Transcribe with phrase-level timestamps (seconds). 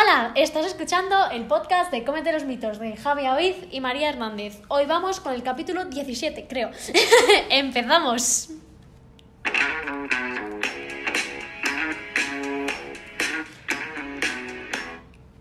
[0.00, 4.60] Hola, estás escuchando el podcast de Cómete los mitos de Javi Oiz y María Hernández.
[4.68, 6.70] Hoy vamos con el capítulo 17, creo.
[7.50, 8.50] Empezamos.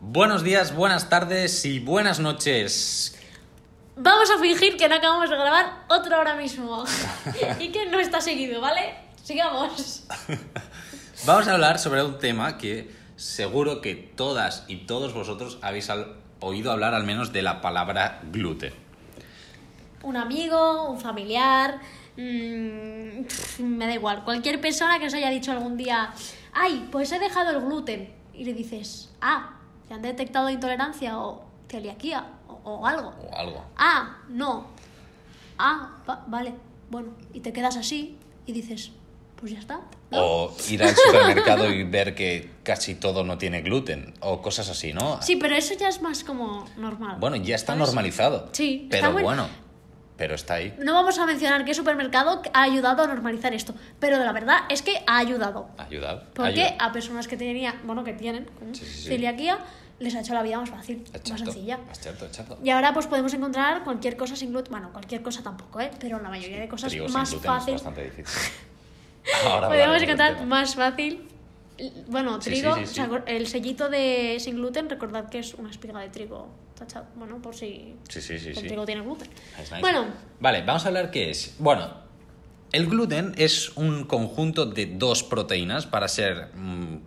[0.02, 3.16] Buenos días, buenas tardes y buenas noches.
[3.96, 6.84] Vamos a fingir que no acabamos de grabar otro ahora mismo.
[7.60, 8.96] y que no está seguido, ¿vale?
[9.24, 10.08] Sigamos.
[11.28, 15.92] Vamos a hablar sobre un tema que seguro que todas y todos vosotros habéis
[16.40, 18.74] oído hablar al menos de la palabra gluten.
[20.04, 21.82] Un amigo, un familiar,
[22.16, 24.24] mm, pf, me da igual.
[24.24, 26.14] Cualquier persona que os haya dicho algún día,
[26.54, 28.14] ay, pues he dejado el gluten.
[28.34, 33.10] Y le dices, ah, ¿te han detectado intolerancia o celiaquía o, o algo?
[33.32, 33.66] O algo.
[33.76, 34.68] Ah, no.
[35.58, 36.54] Ah, va- vale,
[36.92, 37.10] bueno.
[37.34, 38.92] Y te quedas así y dices,
[39.40, 39.80] pues ya está.
[40.12, 40.18] ¿no?
[40.20, 44.14] O ir al supermercado y ver que casi todo no tiene gluten.
[44.22, 45.22] O cosas así, ¿no?
[45.22, 47.18] Sí, pero eso ya es más como normal.
[47.20, 47.88] Bueno, ya está ¿sabes?
[47.88, 48.50] normalizado.
[48.52, 49.48] Sí, Pero muy- bueno,
[50.18, 50.74] pero está ahí.
[50.80, 54.82] No vamos a mencionar qué supermercado ha ayudado a normalizar esto, pero la verdad es
[54.82, 55.70] que ha ayudado.
[55.78, 56.26] Ayudar.
[56.34, 56.76] Porque ayuda.
[56.86, 58.50] a personas que tenían, bueno, que tienen.
[58.74, 59.08] Sí, sí, sí.
[59.10, 59.60] celiaquía,
[60.00, 61.80] les ha hecho la vida más fácil, más Exacto, sencilla.
[61.90, 62.58] exacto, exacto.
[62.64, 65.92] Y ahora pues podemos encontrar cualquier cosa sin gluten, bueno, cualquier cosa tampoco, ¿eh?
[66.00, 67.74] Pero la mayoría de cosas más gluten es fácil.
[67.74, 68.26] bastante difícil.
[69.46, 71.28] Ahora del encontrar más fácil.
[72.08, 73.02] Bueno, trigo, sí, sí, sí.
[73.02, 76.48] o sea, el sellito de sin gluten, recordad que es una espiga de trigo
[76.78, 79.30] tachado, bueno, por si Sí, sí, sí, el trigo tiene gluten.
[79.60, 79.80] Nice.
[79.80, 80.08] Bueno,
[80.40, 81.56] Vale, vamos a hablar qué es.
[81.60, 81.90] Bueno,
[82.72, 86.98] el gluten es un conjunto de dos proteínas, para ser mm,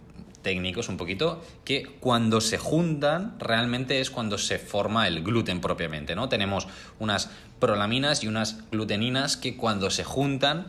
[0.43, 6.15] técnicos un poquito, que cuando se juntan realmente es cuando se forma el gluten propiamente,
[6.15, 6.29] ¿no?
[6.29, 6.67] Tenemos
[6.99, 10.69] unas prolaminas y unas gluteninas que cuando se juntan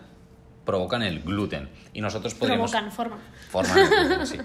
[0.65, 1.69] provocan el gluten.
[1.93, 2.71] Y nosotros podríamos...
[2.71, 3.17] provocan forma.
[3.49, 4.37] Forman el gluten, sí.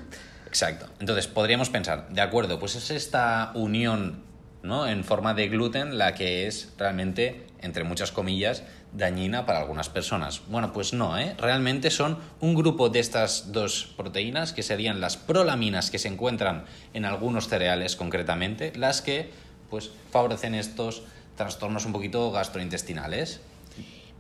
[0.47, 0.86] Exacto.
[1.00, 4.25] Entonces, podríamos pensar, de acuerdo, pues es esta unión
[4.62, 4.87] ¿no?
[4.87, 10.43] en forma de gluten la que es realmente, entre muchas comillas, dañina para algunas personas.
[10.49, 11.34] Bueno, pues no, ¿eh?
[11.38, 16.65] Realmente son un grupo de estas dos proteínas, que serían las prolaminas que se encuentran
[16.94, 19.31] en algunos cereales concretamente, las que
[19.71, 21.03] pues favorecen estos
[21.37, 23.41] trastornos un poquito gastrointestinales.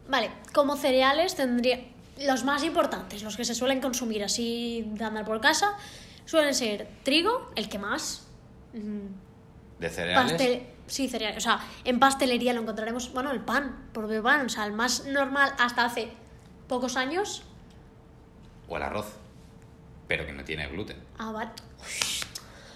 [0.08, 1.80] Vale, como cereales tendría
[2.24, 5.74] los más importantes, los que se suelen consumir así de andar por casa,
[6.24, 8.26] suelen ser trigo, el que más.
[8.72, 10.32] mm, De cereales.
[10.32, 11.38] Pastel, sí, cereales.
[11.38, 15.04] O sea, en pastelería lo encontraremos, bueno, el pan, propio pan, o sea, el más
[15.06, 16.08] normal hasta hace
[16.68, 17.42] pocos años.
[18.68, 19.12] O el arroz.
[20.08, 20.96] Pero que no tiene gluten.
[21.18, 21.50] Ah, vale.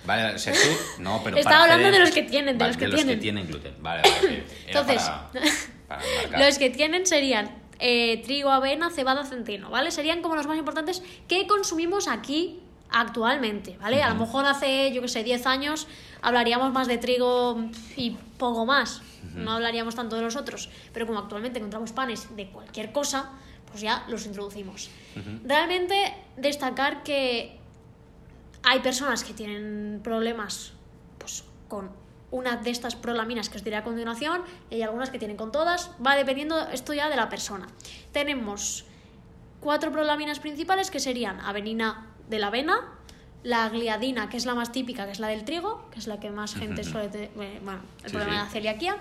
[0.05, 2.73] Vale, o sea, tú, no, pero Estaba hablando hacer- de los que tienen, de Vale,
[2.73, 3.21] los que tienen.
[3.21, 3.75] tienen gluten.
[3.81, 5.31] Vale, vale, Entonces, para,
[5.91, 6.41] para marcar.
[6.41, 9.91] Los que tienen serían eh, trigo, avena, cebada, centeno, ¿vale?
[9.91, 14.03] Serían como los más importantes que consumimos aquí actualmente, ¿vale?
[14.03, 15.87] A lo mejor hace, yo que sé, 10 años
[16.23, 17.65] hablaríamos más de trigo
[17.97, 19.03] y poco más.
[19.35, 20.71] No hablaríamos tanto de los otros.
[20.93, 23.31] Pero como actualmente encontramos panes de cualquier cosa,
[23.71, 24.91] pues ya los introducimos.
[25.45, 27.59] Realmente destacar que
[28.63, 30.73] hay personas que tienen problemas
[31.19, 31.91] pues, con
[32.31, 35.53] una de estas prolaminas que os diré a continuación y hay algunas que tienen con
[35.53, 35.91] todas.
[36.05, 37.67] Va dependiendo esto ya de la persona.
[38.13, 38.85] Tenemos
[39.61, 42.89] cuatro prolaminas principales que serían avenina de la avena,
[43.43, 46.21] la gliadina, que es la más típica, que es la del trigo, que es la
[46.21, 48.39] que más gente suele tener, bueno, el Sí, problema sí.
[48.39, 48.97] de la celiaquía.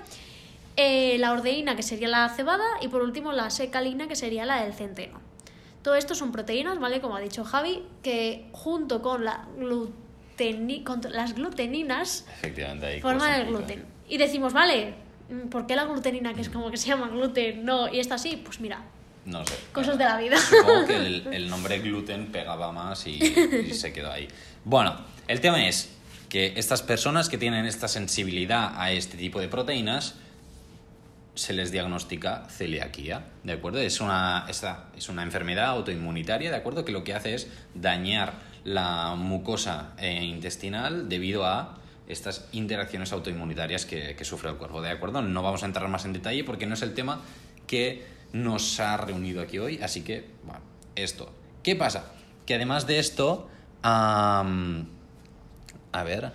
[0.78, 4.64] Eh, la ordeína, que sería la cebada, y por último la secalina, que sería la
[4.64, 5.20] del centeno.
[5.84, 7.02] Todo esto son proteínas, ¿vale?
[7.02, 9.46] Como ha dicho Javi, que junto con, la
[10.40, 13.86] gluteni- las gluteninas Efectivamente, forman el gluten.
[14.08, 14.94] Y decimos, vale,
[15.52, 18.42] ¿por qué la glutenina, que es como que se llama gluten, no, y esta sí?
[18.44, 18.82] Pues mira.
[19.26, 19.54] No sé.
[19.74, 20.38] cosas de la vida.
[20.38, 23.20] Supongo que el, el nombre gluten pegaba más y,
[23.68, 24.28] y se quedó ahí.
[24.64, 24.96] Bueno,
[25.28, 25.92] el tema es
[26.30, 30.16] que estas personas que tienen esta sensibilidad a este tipo de proteínas
[31.36, 33.80] se les diagnostica celiaquía, ¿de acuerdo?
[33.80, 34.46] Es una,
[34.98, 36.84] es una enfermedad autoinmunitaria, ¿de acuerdo?
[36.84, 38.34] Que lo que hace es dañar
[38.64, 41.76] la mucosa eh, intestinal debido a
[42.08, 45.22] estas interacciones autoinmunitarias que, que sufre el cuerpo, ¿de acuerdo?
[45.22, 47.22] No vamos a entrar más en detalle porque no es el tema
[47.68, 48.04] que
[48.34, 50.62] nos ha reunido aquí hoy, así que, bueno,
[50.96, 51.32] esto.
[51.64, 52.12] ¿Qué pasa?
[52.46, 53.48] Que además de esto,
[53.84, 54.88] am,
[55.92, 56.32] a ver,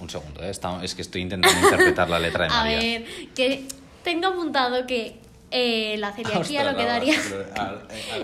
[0.00, 0.50] un segundo, ¿eh?
[0.50, 2.78] Está- es que estoy intentando interpretar la letra de A María.
[2.78, 3.66] ver, que
[4.04, 5.16] tengo apuntado que
[5.50, 7.14] eh, la celiaquía Ostras, lo que daría
[7.56, 7.78] a- a- a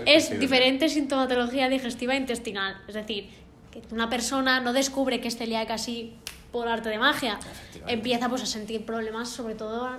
[0.05, 2.77] es diferente sintomatología digestiva e intestinal.
[2.87, 3.29] Es decir,
[3.81, 6.13] que una persona no descubre que es celíaca así
[6.51, 7.39] por arte de magia.
[7.87, 9.89] Empieza pues a sentir problemas, sobre todo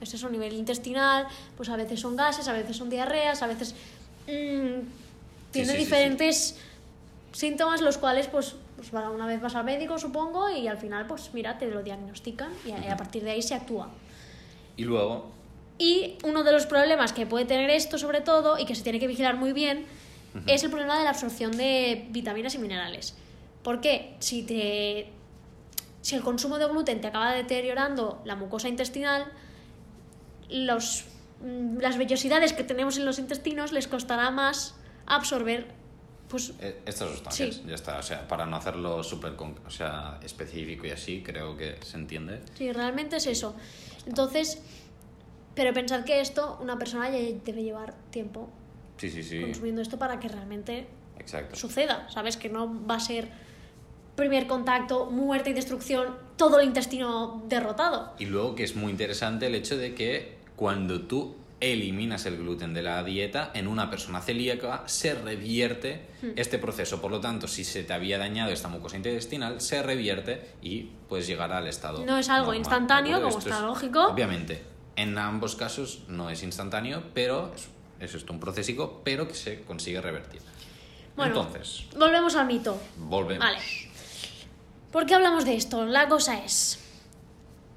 [0.00, 1.26] es eso, a nivel intestinal,
[1.56, 3.74] pues a veces son gases, a veces son diarreas, a veces
[4.26, 4.80] mm,
[5.50, 5.76] tiene sí, sí, sí.
[5.76, 6.58] diferentes
[7.32, 11.34] síntomas los cuales pues pues una vez vas al médico, supongo, y al final, pues
[11.34, 13.90] mira, te lo diagnostican y a, y a partir de ahí se actúa.
[14.78, 15.26] Y luego,
[15.76, 18.98] Y uno de los problemas que puede tener esto, sobre todo, y que se tiene
[18.98, 19.84] que vigilar muy bien,
[20.46, 23.14] es el problema de la absorción de vitaminas y minerales.
[23.62, 25.08] Porque si te.
[26.02, 29.26] Si el consumo de gluten te acaba deteriorando la mucosa intestinal,
[30.48, 31.04] los,
[31.42, 34.74] mm, las vellosidades que tenemos en los intestinos les costará más
[35.06, 35.66] absorber
[36.28, 37.62] pues, eh, estas sustancias, Sí.
[37.66, 37.98] ya está.
[37.98, 39.32] O sea, para no hacerlo súper
[39.66, 42.40] o sea, específico y así, creo que se entiende.
[42.56, 43.54] Sí, realmente es eso.
[44.06, 44.62] Entonces,
[45.54, 48.48] pero pensad que esto, una persona ya debe llevar tiempo
[49.00, 49.40] Sí, sí, sí.
[49.40, 50.86] consumiendo esto para que realmente
[51.18, 51.56] Exacto.
[51.56, 52.36] suceda, ¿sabes?
[52.36, 53.28] Que no va a ser
[54.14, 58.12] primer contacto, muerte y destrucción, todo el intestino derrotado.
[58.18, 62.72] Y luego que es muy interesante el hecho de que cuando tú eliminas el gluten
[62.74, 66.28] de la dieta, en una persona celíaca se revierte Hmm.
[66.36, 67.00] este proceso.
[67.00, 71.26] Por lo tanto, si se te había dañado esta mucosa intestinal, se revierte y puedes
[71.26, 72.04] llegar al estado.
[72.04, 74.06] No es algo normal, instantáneo, como está es- lógico.
[74.06, 74.62] Obviamente,
[74.96, 77.68] en ambos casos no es instantáneo, pero es,
[78.00, 80.40] es esto un procesico, pero que se consigue revertir.
[81.16, 82.80] Bueno, Entonces, volvemos al mito.
[82.96, 83.44] volvemos.
[83.44, 83.58] Vale.
[84.90, 85.84] ¿Por qué hablamos de esto?
[85.84, 86.80] La cosa es,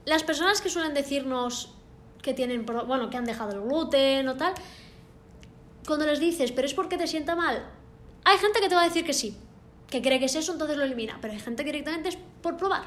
[0.05, 1.73] las personas que suelen decirnos
[2.21, 4.53] que tienen, bueno, que han dejado el gluten o tal,
[5.85, 7.65] cuando les dices, pero es porque te sienta mal,
[8.23, 9.37] hay gente que te va a decir que sí,
[9.89, 12.55] que cree que es eso, entonces lo elimina, pero hay gente que directamente es por
[12.57, 12.83] probar.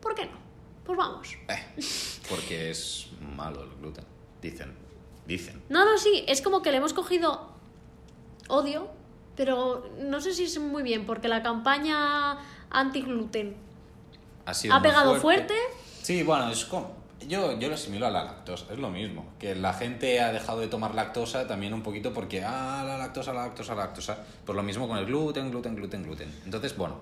[0.00, 0.38] ¿Por qué no?
[0.84, 1.28] Pues vamos.
[1.48, 1.82] Eh,
[2.30, 4.04] porque es malo el gluten.
[4.40, 4.87] Dicen.
[5.28, 5.62] Dicen.
[5.68, 7.52] No, no, sí, es como que le hemos cogido
[8.48, 8.88] odio,
[9.36, 12.38] pero no sé si es muy bien, porque la campaña
[12.70, 13.54] anti-gluten
[14.46, 15.54] Ha, sido ha pegado fuerte.
[16.02, 16.96] Sí, bueno, es como...
[17.26, 19.26] Yo, yo lo asimilo a la lactosa, es lo mismo.
[19.38, 23.34] Que la gente ha dejado de tomar lactosa también un poquito porque, ah, la lactosa,
[23.34, 24.18] la lactosa, la lactosa.
[24.46, 26.40] Pues lo mismo con el gluten, gluten, gluten, gluten.
[26.44, 26.96] Entonces, bueno,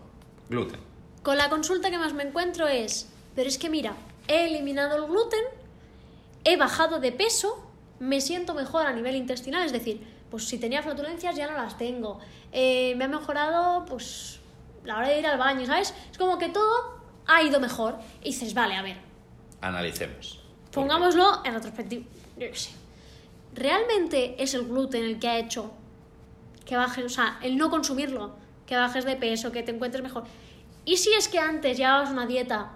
[0.49, 0.81] gluten.
[1.23, 3.95] Con la consulta que más me encuentro es, pero es que mira,
[4.27, 5.45] he eliminado el gluten,
[6.45, 7.66] he bajado de peso,
[7.99, 11.79] me siento mejor a nivel intestinal, es decir, pues si tenía flatulencias ya no las
[11.79, 12.19] tengo,
[12.53, 14.41] eh, me ha mejorado pues
[14.85, 15.95] la hora de ir al baño, ¿sabes?
[16.11, 18.97] Es como que todo ha ido mejor y dices, vale, a ver,
[19.61, 20.41] Analicemos.
[20.73, 22.05] pongámoslo en retrospectiva,
[22.37, 22.71] yo sé.
[23.55, 25.73] ¿Realmente es el gluten el que ha hecho
[26.65, 30.25] que bajes, o sea, el no consumirlo, que bajes de peso, que te encuentres mejor?
[30.85, 32.73] ¿Y si es que antes llevabas una dieta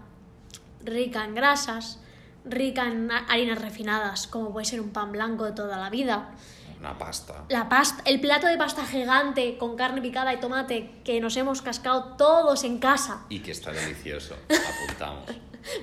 [0.82, 2.00] rica en grasas,
[2.44, 6.30] rica en ha- harinas refinadas, como puede ser un pan blanco de toda la vida?
[6.78, 7.44] Una pasta.
[7.50, 11.60] La pasta, el plato de pasta gigante con carne picada y tomate que nos hemos
[11.60, 13.26] cascado todos en casa.
[13.28, 14.34] Y que está delicioso.
[14.86, 15.24] Apuntamos.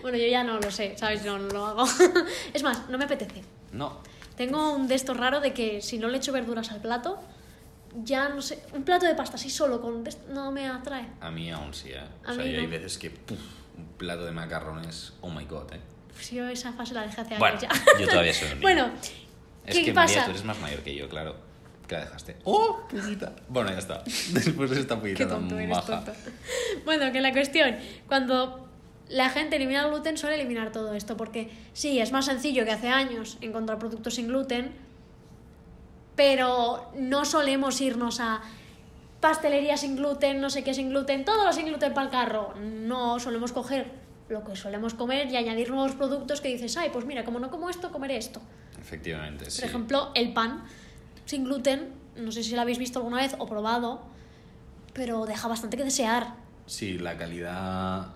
[0.02, 1.24] Bueno, yo ya no lo sé, ¿sabes?
[1.24, 1.86] No, no lo hago.
[2.54, 3.44] es más, no me apetece.
[3.72, 4.00] No.
[4.36, 7.20] Tengo un de estos raro de que si no le echo verduras al plato,
[8.04, 8.64] ya no sé.
[8.74, 11.08] Un plato de pasta así solo con no me atrae.
[11.22, 12.00] A mí aún sí, ¿eh?
[12.26, 12.72] A O sea, mí yo hay no.
[12.72, 13.40] veces que, puf,
[13.78, 15.80] un plato de macarrones, oh my god, ¿eh?
[16.18, 17.70] Pues yo esa fase la dejé hace Bueno, años ya.
[18.00, 18.62] yo todavía soy un niño.
[18.64, 18.90] bueno,
[19.66, 20.08] Es ¿qué que pasa?
[20.08, 21.36] María, tú eres más mayor que yo, claro.
[21.88, 22.36] ¿Qué la dejaste?
[22.44, 23.34] ¡Oh, puñita!
[23.48, 24.04] Bueno, ya está.
[24.34, 26.04] Después de esta Qué puñita tonto tan eres, maja.
[26.04, 26.20] tonto.
[26.84, 27.78] Bueno, que la cuestión,
[28.08, 28.68] cuando
[29.08, 32.72] la gente elimina el gluten, suele eliminar todo esto, porque sí, es más sencillo que
[32.72, 34.74] hace años encontrar productos sin gluten,
[36.16, 38.42] pero no solemos irnos a
[39.22, 42.54] pastelería sin gluten, no sé qué sin gluten, todo lo sin gluten para el carro.
[42.60, 43.92] No, solemos coger
[44.30, 47.50] lo que solemos comer y añadir nuevos productos que dices, ay, pues mira, como no
[47.50, 48.42] como esto, comeré esto.
[48.80, 49.62] Efectivamente, sí.
[49.62, 50.64] Por ejemplo, el pan
[51.26, 54.02] sin gluten, no sé si lo habéis visto alguna vez o probado,
[54.94, 56.34] pero deja bastante que desear.
[56.66, 58.08] Sí, la calidad...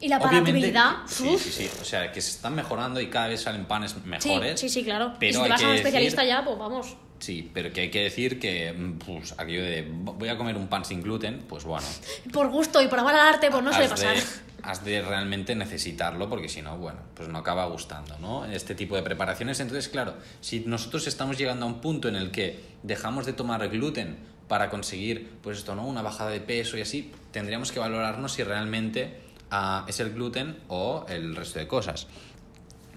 [0.00, 1.70] Y la palatabilidad, Sí, sí, sí.
[1.80, 4.58] O sea, que se están mejorando y cada vez salen panes mejores.
[4.58, 5.14] sí, sí, claro.
[5.20, 6.96] Pero y si te vas a un decir- especialista ya, pues vamos.
[7.22, 10.66] Sí, pero que hay que decir que mm, pues, aquello de voy a comer un
[10.66, 11.86] pan sin gluten, pues bueno.
[12.32, 14.16] Por gusto y por amor al arte, pues no suele pasar.
[14.16, 14.22] de,
[14.64, 18.44] has de realmente necesitarlo porque si no, bueno, pues no acaba gustando, ¿no?
[18.46, 19.60] Este tipo de preparaciones.
[19.60, 23.68] Entonces, claro, si nosotros estamos llegando a un punto en el que dejamos de tomar
[23.68, 25.86] gluten para conseguir, pues esto, ¿no?
[25.86, 29.20] Una bajada de peso y así, tendríamos que valorarnos si realmente
[29.52, 32.08] ah, es el gluten o el resto de cosas.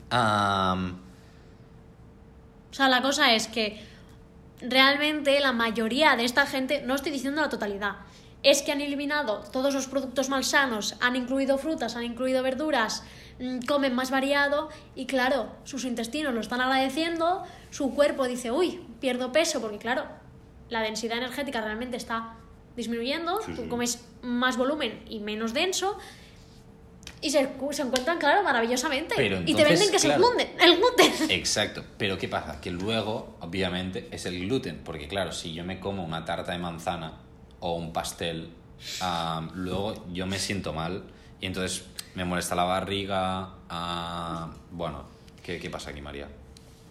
[0.09, 0.87] O
[2.71, 3.93] sea, la cosa es que
[4.61, 7.95] realmente la mayoría de esta gente, no estoy diciendo la totalidad,
[8.43, 13.03] es que han eliminado todos los productos malsanos, han incluido frutas, han incluido verduras,
[13.39, 18.85] mm, comen más variado y claro, sus intestinos lo están agradeciendo, su cuerpo dice, uy,
[18.99, 20.05] pierdo peso porque claro,
[20.69, 22.35] la densidad energética realmente está
[22.75, 25.97] disminuyendo, Sí, tú comes más volumen y menos denso.
[27.25, 29.15] Y se, se encuentran, claro, maravillosamente.
[29.17, 30.27] Pero y te entonces, venden que es el claro.
[30.27, 30.49] gluten.
[30.61, 31.31] El gluten.
[31.31, 32.61] Exacto, pero ¿qué pasa?
[32.61, 36.59] Que luego, obviamente, es el gluten, porque claro, si yo me como una tarta de
[36.59, 37.13] manzana
[37.59, 38.49] o un pastel
[39.55, 41.03] luego yo me siento mal
[41.41, 43.49] y entonces me molesta la barriga.
[44.71, 45.05] bueno,
[45.43, 46.27] ¿qué, ¿qué pasa aquí, María?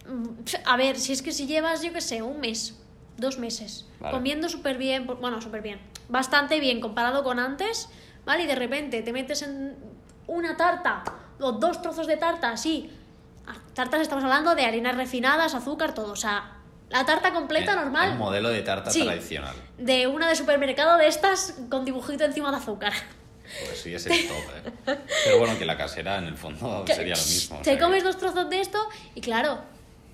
[0.07, 0.27] Mm,
[0.65, 2.75] A ver, si es que si llevas, yo qué sé, un mes,
[3.17, 4.13] dos meses, Vale.
[4.13, 7.89] comiendo súper bien, bueno, súper bien, bastante bien comparado con antes,
[8.25, 8.43] ¿vale?
[8.43, 9.75] Y de repente te metes en
[10.27, 11.03] una tarta
[11.39, 12.91] o dos trozos de tarta, así.
[13.47, 16.11] Ah, Tartas estamos hablando de harinas refinadas, azúcar, todo.
[16.13, 16.51] O sea,
[16.89, 18.11] la tarta completa El- normal.
[18.13, 19.03] El modelo de tarta Sí.
[19.03, 19.55] tradicional.
[19.77, 22.93] De una de supermercado de estas con dibujito encima de azúcar.
[23.67, 24.37] Pues sí, es el top,
[24.87, 24.97] ¿eh?
[25.25, 27.57] Pero bueno, que la casera en el fondo Que- sería lo mismo.
[27.57, 28.79] o Te sea comes que- dos trozos de esto
[29.13, 29.59] y claro,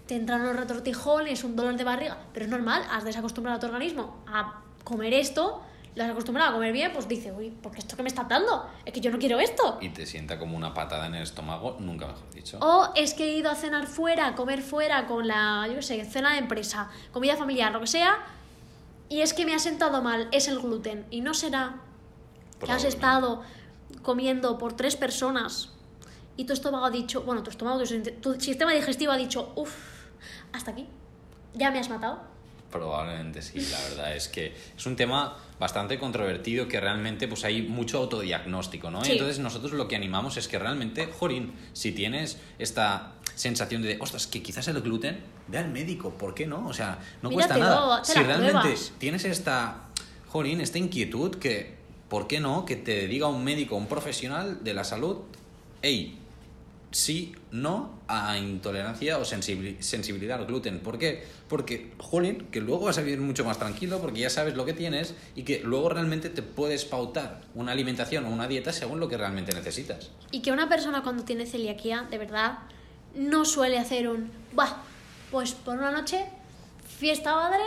[0.07, 3.67] te entran los retortijones, un dolor de barriga, pero es normal, has desacostumbrado a tu
[3.67, 5.61] organismo a comer esto,
[5.95, 8.23] lo has acostumbrado a comer bien, pues dice, uy, ¿por qué esto que me está
[8.23, 8.69] dando?
[8.85, 9.77] Es que yo no quiero esto.
[9.81, 12.59] Y te sienta como una patada en el estómago, nunca mejor dicho.
[12.61, 15.81] O es que he ido a cenar fuera, a comer fuera con la, yo qué
[15.81, 18.19] sé, cena de empresa, comida familiar, lo que sea,
[19.09, 21.05] y es que me ha sentado mal, es el gluten.
[21.11, 21.75] Y no será
[22.63, 23.41] que has estado
[24.01, 25.71] comiendo por tres personas
[26.37, 27.83] y tu estómago ha dicho, bueno, tu estómago,
[28.21, 29.75] tu sistema digestivo ha dicho, uff,
[30.53, 30.87] hasta aquí,
[31.53, 32.30] ya me has matado.
[32.71, 37.61] Probablemente sí, la verdad es que es un tema bastante controvertido que realmente pues hay
[37.61, 39.03] mucho autodiagnóstico, ¿no?
[39.03, 39.11] Sí.
[39.11, 44.27] Entonces nosotros lo que animamos es que realmente, Jorín, si tienes esta sensación de, ostras,
[44.27, 46.67] que quizás el gluten, ve al médico, ¿por qué no?
[46.67, 48.03] O sea, no cuesta nada.
[48.03, 48.93] Si realmente pruebas.
[48.97, 49.89] tienes esta,
[50.29, 51.75] Jorín, esta inquietud que,
[52.07, 52.65] ¿por qué no?
[52.65, 55.17] Que te diga un médico, un profesional de la salud,
[55.81, 56.20] hey,
[56.91, 60.79] sí, no a intolerancia o sensibili- sensibilidad al gluten.
[60.79, 61.25] ¿Por qué?
[61.47, 64.73] Porque, jolín, que luego vas a vivir mucho más tranquilo porque ya sabes lo que
[64.73, 69.07] tienes y que luego realmente te puedes pautar una alimentación o una dieta según lo
[69.07, 70.11] que realmente necesitas.
[70.31, 72.59] Y que una persona cuando tiene celiaquía, de verdad,
[73.15, 74.83] no suele hacer un, bah,
[75.31, 76.25] pues por una noche,
[76.99, 77.63] fiesta madre,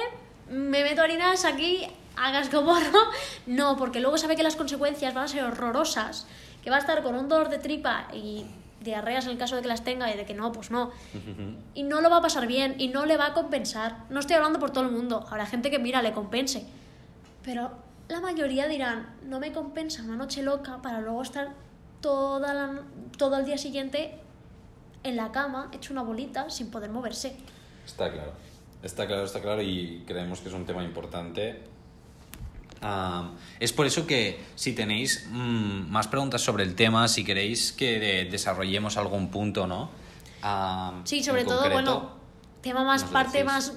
[0.51, 2.99] me meto harinas aquí, hagas como no.
[3.47, 6.27] No, porque luego sabe que las consecuencias van a ser horrorosas,
[6.63, 8.45] que va a estar con un dolor de tripa y
[8.85, 10.91] diarreas en el caso de que las tenga y de que no, pues no.
[11.75, 14.05] Y no lo va a pasar bien y no le va a compensar.
[14.11, 16.67] No estoy hablando por todo el mundo, habrá gente que mira, le compense.
[17.43, 17.73] Pero
[18.09, 21.55] la mayoría dirán, no me compensa una noche loca para luego estar
[22.01, 22.83] toda la,
[23.17, 24.19] todo el día siguiente
[25.03, 27.37] en la cama, hecho una bolita, sin poder moverse.
[27.85, 28.33] Está claro.
[28.83, 31.63] Está claro, está claro y creemos que es un tema importante.
[33.61, 37.99] Es por eso que si tenéis mm, más preguntas sobre el tema, si queréis que
[37.99, 39.91] de- desarrollemos algún punto, ¿no?
[41.05, 42.11] Sí, sobre todo, concreto, bueno,
[42.61, 43.53] tema más, parte decís.
[43.53, 43.73] más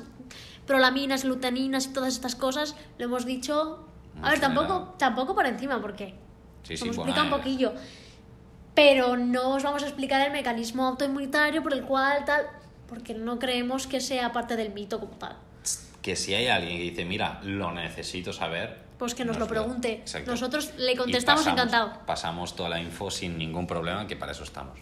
[0.65, 3.87] prolaminas, glutaminas y todas estas cosas, lo hemos dicho...
[4.15, 4.97] Muy A ver, tampoco, general.
[4.97, 6.15] tampoco por encima, porque
[6.63, 7.73] Sí, sí, explicado un poquillo.
[8.75, 12.45] Pero no os vamos a explicar el mecanismo autoinmunitario por el cual tal,
[12.87, 15.37] porque no creemos que sea parte del mito como tal.
[16.01, 18.87] Que si hay alguien que dice, mira, lo necesito saber.
[18.97, 19.93] Pues que nos lo pregunte.
[19.93, 20.31] Exacto.
[20.31, 22.05] Nosotros le contestamos pasamos- encantado.
[22.05, 24.77] Pasamos toda la info sin ningún problema, que para eso estamos.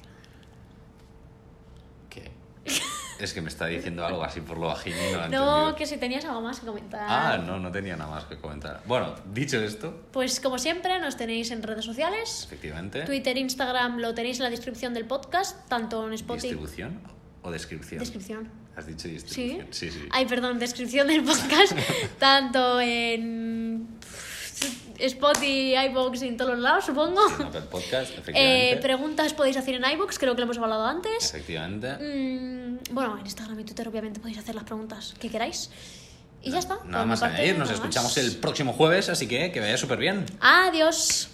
[2.09, 2.31] ¿Qué?
[3.17, 6.25] Es que me está diciendo algo así por lo bajín y no que si tenías
[6.25, 7.05] algo más que comentar.
[7.07, 8.81] Ah, no, no tenía nada más que comentar.
[8.85, 12.43] Bueno, dicho esto, Pues como siempre, nos tenéis en redes sociales.
[12.45, 16.47] efectivamente, Twitter, Instagram, lo tenéis en la descripción del podcast, tanto en Spotify.
[16.49, 16.99] ¿distribución
[17.41, 17.99] o descripción?
[17.99, 18.51] Descripción.
[18.75, 19.11] Has dicho Sí.
[19.13, 19.67] distribución.
[19.71, 20.09] Sí, sí.
[20.11, 21.71] Ay, perdón, descripción del podcast,
[22.19, 23.87] tanto en
[24.99, 27.21] Spotify, iVoox y en todos los lados, supongo.
[27.39, 28.77] En Apple Podcast, Eh, efectivamente.
[28.81, 31.33] preguntas podéis hacer en iVoox, creo que lo hemos hablado antes.
[31.33, 31.93] efectivamente.
[31.93, 35.69] Mm, bueno, en Instagram y Twitter obviamente podéis hacer las preguntas que queráis.
[36.41, 36.77] Y ya está.
[36.85, 38.17] Nada más añadir, nos escuchamos más.
[38.23, 40.25] el próximo jueves, así que que vaya súper bien.
[40.41, 41.29] Adiós.